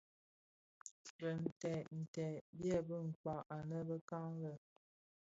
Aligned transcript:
Bintèd 1.17 1.85
nted 2.01 2.35
byebi 2.57 2.97
kpäg 3.21 3.47
anë 3.57 3.77
bekan 3.89 4.29
lè. 4.43 4.53